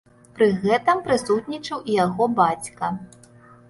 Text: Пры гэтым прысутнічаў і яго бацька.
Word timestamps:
Пры 0.37 0.47
гэтым 0.63 1.03
прысутнічаў 1.09 1.87
і 1.89 2.01
яго 2.05 2.33
бацька. 2.45 2.85